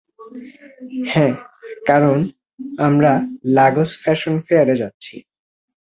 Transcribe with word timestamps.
হ্যা, 1.07 1.27
কারন 1.87 2.19
আমরা 2.77 3.11
লাগোস 3.55 3.91
ফ্যাশন 4.03 4.35
ফেয়ারে 4.39 4.75
যাচ্ছি। 4.75 5.15